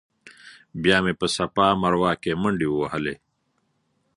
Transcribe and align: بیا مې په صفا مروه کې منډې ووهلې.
بیا 0.81 0.97
مې 1.03 1.13
په 1.19 1.27
صفا 1.35 1.67
مروه 1.81 2.11
کې 2.21 2.31
منډې 2.41 2.67
ووهلې. 2.69 3.15